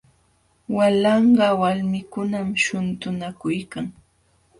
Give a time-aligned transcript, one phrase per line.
[0.75, 3.85] Walanqa walmikunam shuntunakuykan.